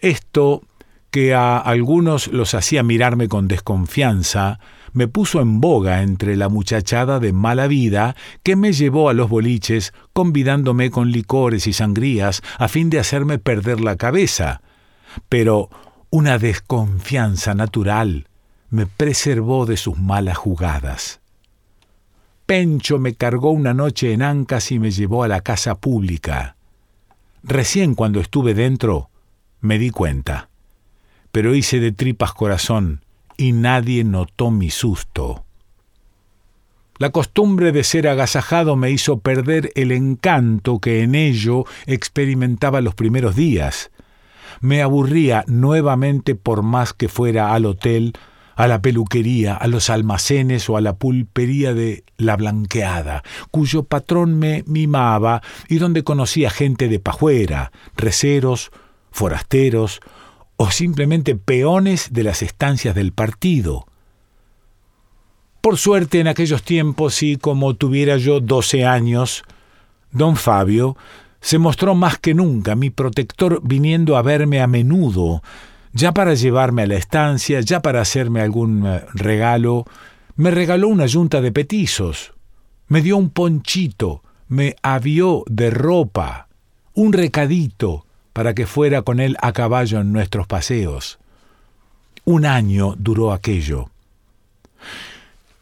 Esto, 0.00 0.62
que 1.11 1.35
a 1.35 1.57
algunos 1.57 2.29
los 2.29 2.53
hacía 2.53 2.83
mirarme 2.83 3.29
con 3.29 3.49
desconfianza, 3.49 4.61
me 4.93 5.09
puso 5.09 5.41
en 5.41 5.62
boga 5.62 6.03
entre 6.03 6.37
la 6.37 6.50
muchachada 6.50 7.19
de 7.19 7.33
mala 7.33 7.67
vida 7.67 8.17
que 8.43 8.55
me 8.55 8.75
llevó 8.75 9.09
a 9.09 9.15
los 9.15 9.31
boliches 9.31 9.95
convidándome 10.12 10.91
con 10.91 11.11
licores 11.11 11.67
y 11.67 11.73
sangrías 11.73 12.43
a 12.59 12.69
fin 12.69 12.91
de 12.91 12.99
hacerme 12.99 13.38
perder 13.38 13.81
la 13.81 13.97
cabeza. 13.97 14.61
Pero 15.31 15.71
una 16.11 16.38
desconfianza 16.38 17.55
natural 17.55 18.26
me 18.71 18.87
preservó 18.87 19.67
de 19.67 19.77
sus 19.77 19.99
malas 19.99 20.37
jugadas. 20.37 21.21
Pencho 22.47 22.99
me 22.99 23.15
cargó 23.15 23.51
una 23.51 23.75
noche 23.75 24.13
en 24.13 24.23
Ancas 24.23 24.71
y 24.71 24.79
me 24.79 24.91
llevó 24.91 25.25
a 25.25 25.29
la 25.29 25.41
casa 25.41 25.77
pública. 25.77 26.57
Recién 27.43 27.95
cuando 27.95 28.21
estuve 28.21 28.55
dentro 28.55 29.11
me 29.61 29.79
di 29.79 29.91
cuenta, 29.91 30.49
pero 31.33 31.55
hice 31.55 31.81
de 31.81 31.93
tripas 31.93 32.33
corazón 32.33 33.05
y 33.37 33.53
nadie 33.53 34.05
notó 34.05 34.51
mi 34.51 34.71
susto. 34.71 35.45
La 36.99 37.11
costumbre 37.11 37.73
de 37.73 37.85
ser 37.85 38.09
agasajado 38.09 38.75
me 38.77 38.91
hizo 38.91 39.19
perder 39.19 39.71
el 39.75 39.93
encanto 39.93 40.79
que 40.79 41.03
en 41.03 41.15
ello 41.15 41.65
experimentaba 41.87 42.81
los 42.81 42.95
primeros 42.95 43.37
días. 43.37 43.91
Me 44.61 44.81
aburría 44.81 45.45
nuevamente 45.47 46.35
por 46.35 46.63
más 46.63 46.95
que 46.95 47.09
fuera 47.09 47.53
al 47.53 47.67
hotel, 47.67 48.15
a 48.57 48.67
la 48.67 48.83
peluquería, 48.83 49.55
a 49.55 49.69
los 49.69 49.91
almacenes 49.91 50.69
o 50.69 50.77
a 50.77 50.81
la 50.81 50.97
pulpería 50.97 51.75
de 51.75 52.05
La 52.17 52.37
Blanqueada, 52.37 53.23
cuyo 53.51 53.85
patrón 53.85 54.39
me 54.39 54.65
mimaba 54.67 55.43
y 55.69 55.77
donde 55.77 56.03
conocía 56.03 56.51
gente 56.51 56.89
de 56.89 56.99
pajuera, 56.99 57.71
receros, 57.97 58.71
forasteros, 59.13 60.01
o 60.57 60.71
simplemente 60.71 61.37
peones 61.37 62.13
de 62.13 62.23
las 62.25 62.43
estancias 62.43 62.95
del 62.95 63.13
partido. 63.13 63.87
Por 65.61 65.77
suerte 65.77 66.21
en 66.21 66.29
aquellos 66.29 66.63
tiempos 66.63 67.23
y 67.23 67.37
como 67.37 67.75
tuviera 67.75 68.17
yo 68.17 68.41
doce 68.41 68.87
años, 68.87 69.45
don 70.13 70.37
Fabio 70.37 70.97
se 71.41 71.59
mostró 71.59 71.95
más 71.95 72.19
que 72.19 72.33
nunca 72.33 72.75
mi 72.75 72.89
protector 72.89 73.61
viniendo 73.63 74.17
a 74.17 74.23
verme 74.23 74.63
a 74.63 74.67
menudo, 74.67 75.43
ya 75.97 76.12
para 76.12 76.35
llevarme 76.35 76.83
a 76.83 76.87
la 76.87 76.97
estancia, 76.97 77.61
ya 77.61 77.81
para 77.81 78.03
hacerme 78.03 78.43
algún 78.43 78.87
eh, 78.87 79.03
regalo, 79.15 79.87
me 80.37 80.50
regaló 80.50 80.88
una 80.88 81.07
yunta 81.07 81.41
de 81.41 81.53
petizos, 81.53 82.35
me 82.88 83.00
dio 83.00 83.17
un 83.17 83.31
ponchito, 83.31 84.23
me 84.47 84.76
avió 84.83 85.43
de 85.47 85.71
ropa, 85.71 86.49
un 86.93 87.15
recadito, 87.15 88.05
para 88.35 88.55
que 88.55 88.67
fuera 88.67 89.00
con 89.00 89.21
él 89.21 89.38
a 89.41 89.53
caballo 89.53 89.99
en 90.00 90.12
nuestros 90.12 90.47
paseos. 90.47 91.19
Un 92.26 92.45
año 92.45 92.95
duró 92.99 93.33
aquello. 93.33 93.88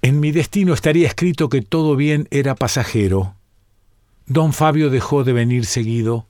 En 0.03 0.19
mi 0.19 0.33
destino 0.33 0.75
estaría 0.75 1.07
escrito 1.07 1.49
que 1.49 1.62
todo 1.62 1.95
bien 1.95 2.26
era 2.33 2.57
pasajero. 2.57 3.37
Don 4.26 4.53
Fabio 4.53 4.91
dejó 4.91 5.23
de 5.23 5.33
venir 5.33 5.64
seguido. 5.67 6.26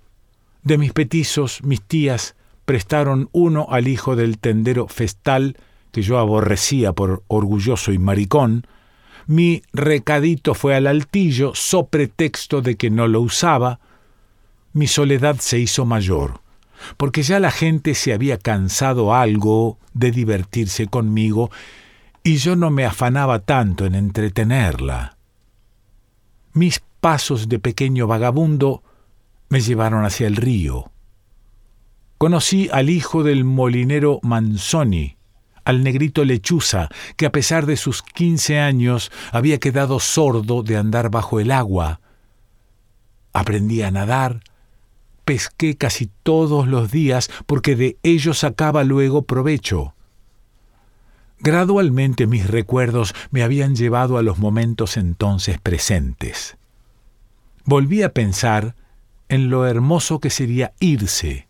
De 0.62 0.76
mis 0.76 0.92
petizos, 0.92 1.62
mis 1.62 1.80
tías 1.80 2.34
prestaron 2.64 3.28
uno 3.32 3.66
al 3.70 3.88
hijo 3.88 4.16
del 4.16 4.38
tendero 4.38 4.88
festal, 4.88 5.56
que 5.92 6.02
yo 6.02 6.18
aborrecía 6.18 6.92
por 6.92 7.22
orgulloso 7.28 7.92
y 7.92 7.98
maricón. 7.98 8.66
Mi 9.26 9.62
recadito 9.72 10.54
fue 10.54 10.74
al 10.74 10.86
altillo, 10.86 11.52
so 11.54 11.86
pretexto 11.86 12.62
de 12.62 12.76
que 12.76 12.90
no 12.90 13.08
lo 13.08 13.20
usaba 13.20 13.80
mi 14.74 14.88
soledad 14.88 15.36
se 15.38 15.60
hizo 15.60 15.86
mayor, 15.86 16.40
porque 16.96 17.22
ya 17.22 17.38
la 17.38 17.52
gente 17.52 17.94
se 17.94 18.12
había 18.12 18.38
cansado 18.38 19.14
algo 19.14 19.78
de 19.94 20.10
divertirse 20.10 20.88
conmigo 20.88 21.50
y 22.24 22.36
yo 22.36 22.56
no 22.56 22.70
me 22.70 22.84
afanaba 22.84 23.38
tanto 23.38 23.86
en 23.86 23.94
entretenerla. 23.94 25.16
Mis 26.54 26.82
pasos 27.00 27.48
de 27.48 27.60
pequeño 27.60 28.08
vagabundo 28.08 28.82
me 29.48 29.60
llevaron 29.60 30.04
hacia 30.04 30.26
el 30.26 30.34
río. 30.34 30.90
Conocí 32.18 32.68
al 32.72 32.90
hijo 32.90 33.22
del 33.22 33.44
molinero 33.44 34.20
Manzoni, 34.22 35.16
al 35.64 35.82
negrito 35.82 36.24
Lechuza, 36.24 36.88
que 37.16 37.26
a 37.26 37.32
pesar 37.32 37.66
de 37.66 37.76
sus 37.76 38.02
quince 38.02 38.58
años 38.58 39.10
había 39.32 39.58
quedado 39.58 39.98
sordo 40.00 40.62
de 40.62 40.76
andar 40.76 41.10
bajo 41.10 41.40
el 41.40 41.50
agua. 41.50 42.00
Aprendí 43.32 43.82
a 43.82 43.90
nadar, 43.90 44.40
pesqué 45.24 45.76
casi 45.76 46.10
todos 46.22 46.68
los 46.68 46.90
días 46.90 47.30
porque 47.46 47.76
de 47.76 47.98
ello 48.02 48.34
sacaba 48.34 48.84
luego 48.84 49.22
provecho. 49.22 49.94
Gradualmente 51.40 52.26
mis 52.26 52.46
recuerdos 52.46 53.14
me 53.30 53.42
habían 53.42 53.74
llevado 53.74 54.18
a 54.18 54.22
los 54.22 54.38
momentos 54.38 54.96
entonces 54.96 55.58
presentes. 55.60 56.56
Volví 57.64 58.02
a 58.02 58.12
pensar 58.12 58.76
en 59.28 59.50
lo 59.50 59.66
hermoso 59.66 60.20
que 60.20 60.30
sería 60.30 60.72
irse. 60.78 61.48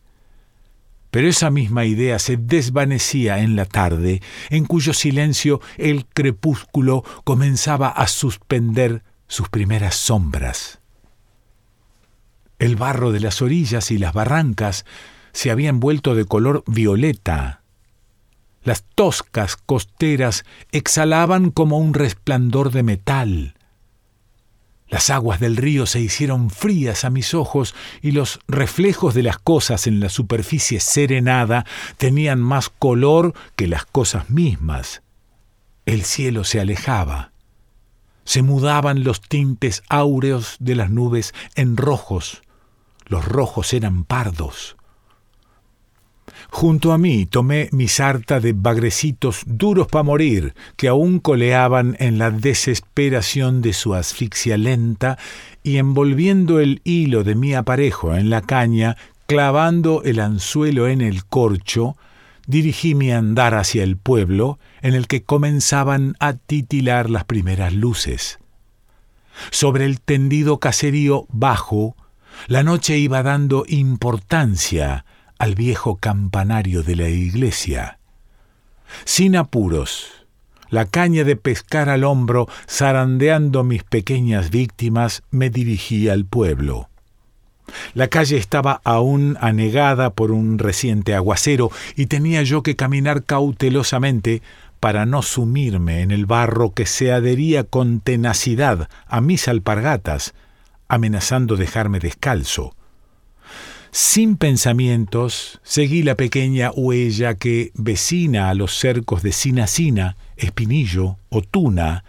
Pero 1.14 1.28
esa 1.28 1.49
misma 1.49 1.85
idea 1.85 2.18
se 2.18 2.37
desvanecía 2.37 3.38
en 3.38 3.54
la 3.54 3.66
tarde, 3.66 4.21
en 4.50 4.64
cuyo 4.64 4.92
silencio 4.92 5.61
el 5.78 6.06
crepúsculo 6.06 7.04
comenzaba 7.23 7.87
a 7.88 8.09
suspender 8.09 9.04
sus 9.28 9.49
primeras 9.49 9.94
sombras. 9.94 10.80
El 12.59 12.75
barro 12.75 13.12
de 13.12 13.21
las 13.21 13.42
orillas 13.42 13.92
y 13.92 13.99
las 13.99 14.12
barrancas 14.12 14.87
se 15.30 15.52
habían 15.52 15.78
vuelto 15.78 16.16
de 16.16 16.25
color 16.25 16.64
violeta. 16.66 17.62
Las 18.64 18.83
toscas 18.97 19.54
costeras 19.54 20.44
exhalaban 20.73 21.52
como 21.52 21.78
un 21.78 21.94
resplandor 21.94 22.73
de 22.73 22.83
metal. 22.83 23.54
Las 24.88 25.10
aguas 25.10 25.40
del 25.40 25.56
río 25.56 25.86
se 25.86 26.00
hicieron 26.00 26.50
frías 26.50 27.04
a 27.04 27.10
mis 27.10 27.34
ojos 27.34 27.74
y 28.02 28.12
los 28.12 28.40
reflejos 28.46 29.14
de 29.14 29.22
las 29.22 29.38
cosas 29.38 29.86
en 29.86 29.98
la 30.00 30.08
superficie 30.08 30.78
serenada 30.78 31.64
tenían 31.96 32.40
más 32.40 32.68
color 32.68 33.34
que 33.56 33.66
las 33.66 33.86
cosas 33.86 34.30
mismas. 34.30 35.02
El 35.86 36.04
cielo 36.04 36.44
se 36.44 36.60
alejaba. 36.60 37.32
Se 38.24 38.42
mudaban 38.42 39.04
los 39.04 39.20
tintes 39.20 39.82
áureos 39.88 40.56
de 40.58 40.76
las 40.76 40.90
nubes 40.90 41.34
en 41.54 41.76
rojos. 41.76 42.42
Los 43.06 43.24
rojos 43.24 43.72
eran 43.74 44.04
pardos. 44.04 44.76
Junto 46.50 46.93
a 46.93 46.99
mí 46.99 47.26
tomé 47.26 47.69
mi 47.73 47.88
sarta 47.88 48.40
de 48.40 48.52
bagrecitos 48.52 49.43
duros 49.47 49.88
para 49.88 50.02
morir, 50.02 50.54
que 50.76 50.88
aún 50.88 51.19
coleaban 51.19 51.97
en 51.99 52.19
la 52.19 52.31
desesperación 52.31 53.61
de 53.61 53.73
su 53.73 53.95
asfixia 53.95 54.57
lenta, 54.57 55.19
y 55.62 55.78
envolviendo 55.78 56.61
el 56.61 56.81
hilo 56.85 57.25
de 57.25 57.35
mi 57.35 57.54
aparejo 57.54 58.14
en 58.14 58.31
la 58.31 58.40
caña, 58.40 58.97
clavando 59.26 60.02
el 60.04 60.21
anzuelo 60.21 60.88
en 60.88 61.00
el 61.00 61.25
corcho, 61.25 61.97
dirigí 62.47 62.95
mi 62.95 63.11
andar 63.11 63.54
hacia 63.54 63.83
el 63.83 63.97
pueblo, 63.97 64.59
en 64.83 64.95
el 64.95 65.07
que 65.07 65.23
comenzaban 65.23 66.14
a 66.21 66.35
titilar 66.35 67.11
las 67.11 67.25
primeras 67.25 67.73
luces. 67.73 68.38
Sobre 69.50 69.87
el 69.87 70.00
tendido 70.00 70.61
caserío 70.61 71.26
bajo, 71.31 71.97
la 72.47 72.62
noche 72.62 72.99
iba 72.99 73.23
dando 73.23 73.64
importancia 73.66 75.04
al 75.38 75.54
viejo 75.54 75.96
campanario 75.96 76.82
de 76.82 76.96
la 76.96 77.08
iglesia. 77.08 77.98
Sin 79.04 79.36
apuros, 79.36 80.26
la 80.70 80.86
caña 80.86 81.24
de 81.24 81.36
pescar 81.36 81.88
al 81.88 82.04
hombro, 82.04 82.48
zarandeando 82.68 83.64
mis 83.64 83.84
pequeñas 83.84 84.50
víctimas, 84.50 85.22
me 85.30 85.50
dirigí 85.50 86.08
al 86.08 86.24
pueblo. 86.24 86.88
La 87.94 88.08
calle 88.08 88.36
estaba 88.36 88.80
aún 88.84 89.36
anegada 89.40 90.10
por 90.10 90.30
un 90.30 90.58
reciente 90.58 91.14
aguacero 91.14 91.70
y 91.96 92.06
tenía 92.06 92.42
yo 92.42 92.62
que 92.62 92.76
caminar 92.76 93.24
cautelosamente 93.24 94.42
para 94.80 95.06
no 95.06 95.22
sumirme 95.22 96.02
en 96.02 96.10
el 96.10 96.26
barro 96.26 96.74
que 96.74 96.86
se 96.86 97.12
adhería 97.12 97.64
con 97.64 98.00
tenacidad 98.00 98.88
a 99.06 99.20
mis 99.20 99.48
alpargatas, 99.48 100.34
amenazando 100.88 101.56
dejarme 101.56 102.00
descalzo. 102.00 102.74
Sin 103.96 104.36
pensamientos, 104.36 105.60
seguí 105.62 106.02
la 106.02 106.16
pequeña 106.16 106.72
huella 106.72 107.36
que, 107.36 107.70
vecina 107.74 108.50
a 108.50 108.54
los 108.54 108.76
cercos 108.76 109.22
de 109.22 109.30
Sinacina, 109.30 110.16
Espinillo 110.36 111.18
o 111.28 111.42
Tuna, 111.42 112.02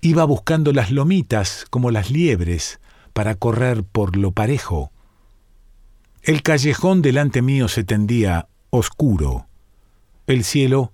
iba 0.00 0.24
buscando 0.24 0.72
las 0.72 0.90
lomitas 0.90 1.66
como 1.70 1.92
las 1.92 2.10
liebres 2.10 2.80
para 3.12 3.36
correr 3.36 3.84
por 3.84 4.16
lo 4.16 4.32
parejo. 4.32 4.90
El 6.24 6.42
callejón 6.42 7.00
delante 7.00 7.42
mío 7.42 7.68
se 7.68 7.84
tendía 7.84 8.48
oscuro. 8.70 9.46
El 10.26 10.42
cielo, 10.42 10.92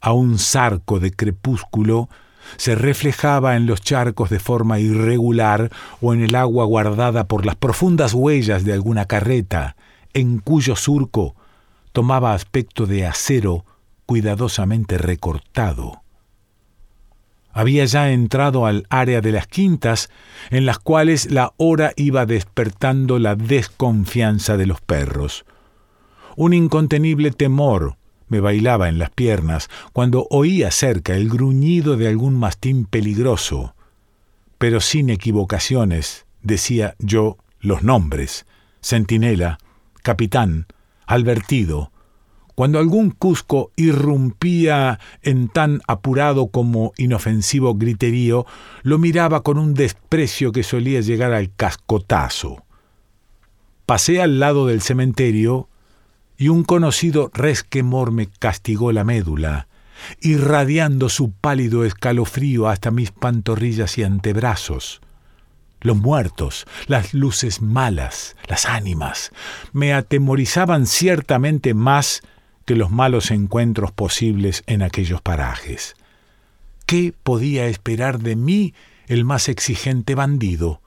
a 0.00 0.14
un 0.14 0.38
zarco 0.38 0.98
de 0.98 1.10
crepúsculo, 1.10 2.08
se 2.56 2.74
reflejaba 2.74 3.56
en 3.56 3.66
los 3.66 3.80
charcos 3.80 4.30
de 4.30 4.40
forma 4.40 4.78
irregular 4.78 5.70
o 6.00 6.14
en 6.14 6.22
el 6.22 6.34
agua 6.34 6.64
guardada 6.64 7.24
por 7.24 7.46
las 7.46 7.56
profundas 7.56 8.14
huellas 8.14 8.64
de 8.64 8.72
alguna 8.72 9.06
carreta, 9.06 9.76
en 10.12 10.38
cuyo 10.38 10.76
surco 10.76 11.34
tomaba 11.92 12.34
aspecto 12.34 12.86
de 12.86 13.06
acero 13.06 13.64
cuidadosamente 14.06 14.98
recortado. 14.98 16.02
Había 17.52 17.84
ya 17.84 18.10
entrado 18.10 18.66
al 18.66 18.84
área 18.90 19.20
de 19.20 19.30
las 19.30 19.46
quintas, 19.46 20.10
en 20.50 20.66
las 20.66 20.80
cuales 20.80 21.30
la 21.30 21.52
hora 21.56 21.92
iba 21.94 22.26
despertando 22.26 23.20
la 23.20 23.36
desconfianza 23.36 24.56
de 24.56 24.66
los 24.66 24.80
perros. 24.80 25.44
Un 26.36 26.52
incontenible 26.52 27.30
temor 27.30 27.96
me 28.28 28.40
bailaba 28.40 28.88
en 28.88 28.98
las 28.98 29.10
piernas 29.10 29.68
cuando 29.92 30.26
oía 30.30 30.70
cerca 30.70 31.14
el 31.14 31.28
gruñido 31.28 31.96
de 31.96 32.08
algún 32.08 32.36
mastín 32.36 32.84
peligroso, 32.86 33.74
pero 34.58 34.80
sin 34.80 35.10
equivocaciones 35.10 36.26
decía 36.42 36.94
yo 36.98 37.36
los 37.60 37.82
nombres, 37.82 38.46
centinela, 38.82 39.58
capitán, 40.02 40.66
advertido, 41.06 41.90
cuando 42.54 42.78
algún 42.78 43.10
cusco 43.10 43.72
irrumpía 43.74 45.00
en 45.22 45.48
tan 45.48 45.80
apurado 45.88 46.46
como 46.48 46.92
inofensivo 46.96 47.74
griterío, 47.74 48.46
lo 48.82 48.98
miraba 48.98 49.42
con 49.42 49.58
un 49.58 49.74
desprecio 49.74 50.52
que 50.52 50.62
solía 50.62 51.00
llegar 51.00 51.32
al 51.32 51.52
cascotazo. 51.54 52.64
Pasé 53.86 54.22
al 54.22 54.38
lado 54.38 54.66
del 54.66 54.82
cementerio 54.82 55.68
y 56.36 56.48
un 56.48 56.64
conocido 56.64 57.30
resquemor 57.34 58.10
me 58.10 58.26
castigó 58.26 58.92
la 58.92 59.04
médula, 59.04 59.68
irradiando 60.20 61.08
su 61.08 61.32
pálido 61.32 61.84
escalofrío 61.84 62.68
hasta 62.68 62.90
mis 62.90 63.10
pantorrillas 63.10 63.98
y 63.98 64.02
antebrazos. 64.02 65.00
Los 65.80 65.96
muertos, 65.96 66.66
las 66.86 67.12
luces 67.12 67.60
malas, 67.60 68.36
las 68.48 68.64
ánimas, 68.64 69.32
me 69.72 69.92
atemorizaban 69.92 70.86
ciertamente 70.86 71.74
más 71.74 72.22
que 72.64 72.74
los 72.74 72.90
malos 72.90 73.30
encuentros 73.30 73.92
posibles 73.92 74.64
en 74.66 74.82
aquellos 74.82 75.20
parajes. 75.20 75.94
¿Qué 76.86 77.14
podía 77.22 77.66
esperar 77.66 78.18
de 78.18 78.36
mí 78.36 78.74
el 79.06 79.24
más 79.24 79.48
exigente 79.48 80.14
bandido? 80.14 80.80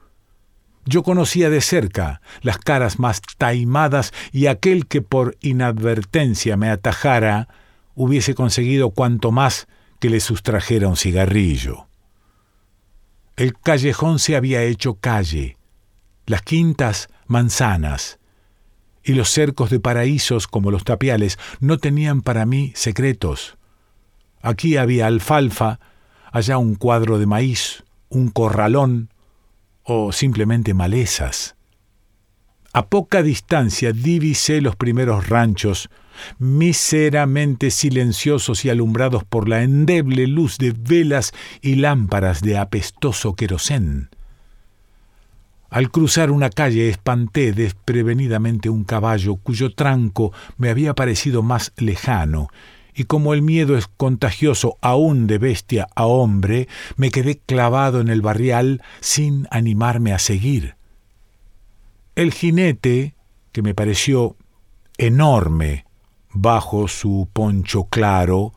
Yo 0.88 1.04
conocía 1.04 1.50
de 1.50 1.60
cerca 1.60 2.21
las 2.41 2.60
caras 2.60 2.97
más 2.97 3.21
taimadas 3.38 4.13
y 4.32 4.47
aquel 4.47 4.88
que 4.88 5.02
por 5.02 5.36
inadvertencia 5.41 6.56
me 6.56 6.69
atajara 6.69 7.50
hubiese 7.93 8.34
conseguido 8.36 8.91
cuanto 8.91 9.34
más 9.34 9.67
que 10.00 10.10
le 10.10 10.21
sustrajera 10.21 10.88
un 10.88 10.95
cigarrillo. 10.95 11.88
El 13.36 13.54
callejón 13.60 14.17
se 14.19 14.38
había 14.38 14.63
hecho 14.63 14.95
calle, 14.95 15.58
las 16.26 16.41
quintas 16.41 17.10
manzanas, 17.28 18.19
y 19.04 19.13
los 19.13 19.30
cercos 19.30 19.69
de 19.69 19.82
paraísos 19.82 20.47
como 20.47 20.71
los 20.71 20.86
tapiales 20.86 21.38
no 21.60 21.80
tenían 21.80 22.21
para 22.21 22.45
mí 22.45 22.71
secretos. 22.76 23.58
Aquí 24.41 24.78
había 24.78 25.08
alfalfa, 25.08 25.80
allá 26.32 26.58
un 26.58 26.76
cuadro 26.76 27.19
de 27.19 27.26
maíz, 27.26 27.84
un 28.08 28.30
corralón, 28.30 29.10
o 29.88 30.12
simplemente 30.12 30.73
malezas. 30.73 31.56
A 32.73 32.88
poca 32.88 33.23
distancia 33.23 33.93
divisé 33.93 34.60
los 34.62 34.76
primeros 34.76 35.30
ranchos, 35.30 35.89
miseramente 36.38 37.71
silenciosos 37.71 38.65
y 38.65 38.69
alumbrados 38.69 39.23
por 39.23 39.47
la 39.47 39.63
endeble 39.63 40.28
luz 40.28 40.58
de 40.58 40.76
velas 40.78 41.32
y 41.62 41.76
lámparas 41.76 42.41
de 42.41 42.58
apestoso 42.58 43.34
querosén. 43.34 44.10
Al 45.69 45.89
cruzar 45.89 46.32
una 46.32 46.50
calle 46.50 46.89
espanté 46.89 47.54
desprevenidamente 47.54 48.69
un 48.69 48.84
caballo 48.84 49.38
cuyo 49.38 49.73
tranco 49.73 50.34
me 50.58 50.69
había 50.69 50.93
parecido 50.93 51.43
más 51.43 51.71
lejano 51.78 52.50
y 52.98 53.04
como 53.04 53.36
el 53.36 53.44
miedo 53.44 53.78
es 53.78 53.86
contagioso 53.86 54.80
aún 54.82 55.28
de 55.28 55.38
bestia 55.38 55.88
a 55.96 56.08
hombre, 56.08 56.68
me 56.96 57.12
quedé 57.12 57.38
clavado 57.38 58.02
en 58.02 58.08
el 58.08 58.24
barrial 58.24 58.82
sin 59.02 59.48
animarme 59.52 60.14
a 60.14 60.20
seguir. 60.20 60.78
El 62.16 62.34
jinete, 62.34 63.14
que 63.52 63.62
me 63.62 63.76
pareció 63.76 64.36
enorme 64.98 65.86
bajo 66.34 66.88
su 66.88 67.30
poncho 67.32 67.84
claro, 67.84 68.54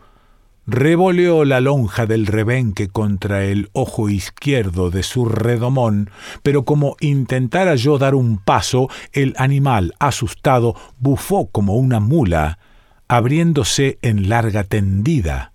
revoleó 0.66 1.44
la 1.44 1.60
lonja 1.60 2.06
del 2.06 2.26
rebenque 2.26 2.88
contra 2.88 3.44
el 3.44 3.68
ojo 3.74 4.08
izquierdo 4.08 4.90
de 4.90 5.02
su 5.02 5.26
redomón, 5.26 6.08
pero 6.42 6.64
como 6.64 6.96
intentara 7.00 7.74
yo 7.74 7.98
dar 7.98 8.14
un 8.14 8.38
paso, 8.38 8.88
el 9.12 9.34
animal, 9.36 9.94
asustado, 9.98 10.74
bufó 10.98 11.50
como 11.50 11.74
una 11.74 12.00
mula, 12.00 12.58
abriéndose 13.10 13.98
en 14.02 14.28
larga 14.28 14.62
tendida. 14.62 15.52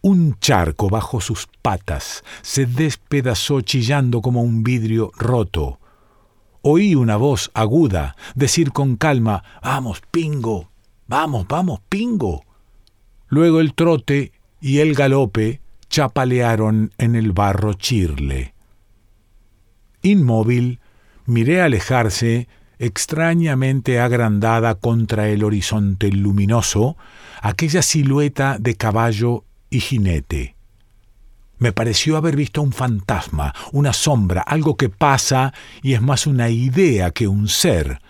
Un 0.00 0.38
charco 0.38 0.88
bajo 0.88 1.20
sus 1.20 1.48
patas 1.60 2.22
se 2.40 2.66
despedazó 2.66 3.62
chillando 3.62 4.22
como 4.22 4.40
un 4.40 4.62
vidrio 4.62 5.10
roto. 5.16 5.80
Oí 6.62 6.94
una 6.94 7.16
voz 7.16 7.50
aguda 7.52 8.14
decir 8.36 8.70
con 8.70 8.94
calma, 8.94 9.42
Vamos, 9.60 10.02
Pingo, 10.12 10.70
vamos, 11.08 11.48
vamos, 11.48 11.80
Pingo. 11.88 12.44
Luego 13.26 13.58
el 13.58 13.74
trote 13.74 14.30
y 14.60 14.78
el 14.78 14.94
galope 14.94 15.60
chapalearon 15.88 16.92
en 16.96 17.16
el 17.16 17.32
barro 17.32 17.72
chirle. 17.72 18.54
Inmóvil, 20.02 20.78
miré 21.26 21.60
alejarse, 21.60 22.46
extrañamente 22.78 24.00
agrandada 24.00 24.74
contra 24.74 25.28
el 25.28 25.44
horizonte 25.44 26.10
luminoso, 26.10 26.96
aquella 27.40 27.82
silueta 27.82 28.58
de 28.58 28.74
caballo 28.76 29.44
y 29.70 29.80
jinete. 29.80 30.56
Me 31.58 31.72
pareció 31.72 32.16
haber 32.16 32.36
visto 32.36 32.62
un 32.62 32.72
fantasma, 32.72 33.54
una 33.72 33.92
sombra, 33.92 34.42
algo 34.42 34.76
que 34.76 34.88
pasa 34.88 35.54
y 35.82 35.94
es 35.94 36.02
más 36.02 36.26
una 36.26 36.50
idea 36.50 37.10
que 37.10 37.28
un 37.28 37.48
ser, 37.48 38.00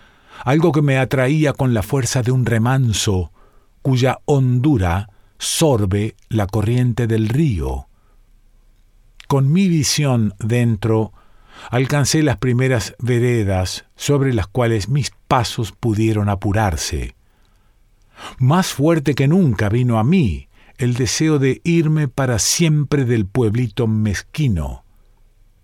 algo 0.43 0.71
que 0.71 0.81
me 0.81 0.97
atraía 0.97 1.53
con 1.53 1.73
la 1.73 1.83
fuerza 1.83 2.21
de 2.21 2.31
un 2.31 2.45
remanso, 2.45 3.31
cuya 3.81 4.19
hondura 4.25 5.09
sorbe 5.37 6.15
la 6.27 6.47
corriente 6.47 7.07
del 7.07 7.29
río. 7.29 7.87
Con 9.27 9.51
mi 9.51 9.67
visión 9.67 10.33
dentro, 10.39 11.13
alcancé 11.71 12.23
las 12.23 12.37
primeras 12.37 12.95
veredas 12.99 13.85
sobre 13.95 14.33
las 14.33 14.47
cuales 14.47 14.89
mis 14.89 15.11
pasos 15.27 15.71
pudieron 15.71 16.29
apurarse. 16.29 17.15
Más 18.37 18.73
fuerte 18.73 19.15
que 19.15 19.27
nunca 19.27 19.69
vino 19.69 19.99
a 19.99 20.03
mí 20.03 20.47
el 20.77 20.95
deseo 20.95 21.39
de 21.39 21.61
irme 21.63 22.07
para 22.07 22.39
siempre 22.39 23.05
del 23.05 23.25
pueblito 23.25 23.87
mezquino. 23.87 24.83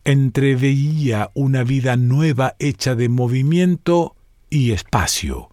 Entreveía 0.04 1.32
una 1.34 1.64
vida 1.64 1.96
nueva 1.96 2.56
hecha 2.60 2.96
de 2.96 3.10
movimiento 3.10 4.16
y 4.50 4.72
espacio. 4.72 5.50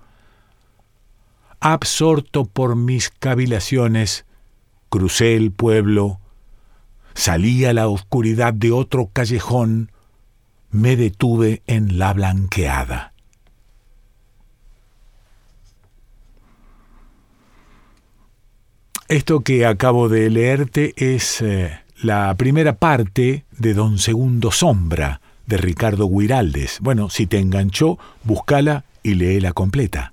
Absorto 1.61 2.45
por 2.45 2.77
mis 2.77 3.11
cavilaciones, 3.11 4.25
crucé 4.89 5.35
el 5.35 5.51
pueblo, 5.51 6.21
salí 7.15 7.65
a 7.65 7.73
la 7.73 7.89
oscuridad 7.89 8.55
de 8.55 8.71
otro 8.71 9.11
callejón, 9.13 9.91
me 10.71 10.97
detuve 10.97 11.63
en 11.67 11.99
la 11.99 12.13
blanqueada. 12.13 13.13
Esto 19.09 19.41
que 19.41 19.65
acabo 19.65 20.11
de 20.11 20.29
leerte 20.29 20.93
es 20.97 21.41
eh, 21.41 21.81
la 22.03 22.35
primera 22.35 22.75
parte 22.75 23.47
de 23.57 23.73
Don 23.73 23.99
Segundo 23.99 24.51
Sombra 24.51 25.23
de 25.47 25.57
Ricardo 25.57 26.09
Guiraldes. 26.11 26.79
Bueno, 26.81 27.09
si 27.09 27.27
te 27.27 27.39
enganchó, 27.39 27.99
búscala 28.23 28.85
y 29.03 29.15
léela 29.15 29.53
completa. 29.53 30.13